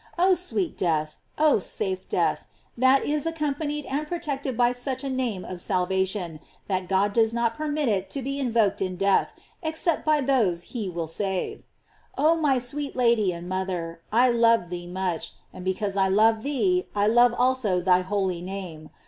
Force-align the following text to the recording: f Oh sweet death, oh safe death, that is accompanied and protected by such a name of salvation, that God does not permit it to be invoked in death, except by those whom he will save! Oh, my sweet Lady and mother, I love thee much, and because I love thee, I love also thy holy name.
f 0.13 0.15
Oh 0.17 0.33
sweet 0.33 0.79
death, 0.79 1.19
oh 1.37 1.59
safe 1.59 2.09
death, 2.09 2.47
that 2.75 3.05
is 3.05 3.27
accompanied 3.27 3.85
and 3.85 4.07
protected 4.07 4.57
by 4.57 4.71
such 4.71 5.03
a 5.03 5.09
name 5.11 5.45
of 5.45 5.61
salvation, 5.61 6.39
that 6.67 6.89
God 6.89 7.13
does 7.13 7.35
not 7.35 7.53
permit 7.53 7.87
it 7.87 8.09
to 8.09 8.23
be 8.23 8.39
invoked 8.39 8.81
in 8.81 8.95
death, 8.95 9.35
except 9.61 10.03
by 10.03 10.19
those 10.19 10.63
whom 10.63 10.67
he 10.69 10.89
will 10.89 11.05
save! 11.05 11.61
Oh, 12.17 12.35
my 12.35 12.57
sweet 12.57 12.95
Lady 12.95 13.31
and 13.31 13.47
mother, 13.47 14.01
I 14.11 14.29
love 14.31 14.69
thee 14.71 14.87
much, 14.87 15.33
and 15.53 15.63
because 15.63 15.95
I 15.95 16.07
love 16.07 16.41
thee, 16.41 16.87
I 16.95 17.05
love 17.05 17.35
also 17.37 17.79
thy 17.79 18.01
holy 18.01 18.41
name. 18.41 18.89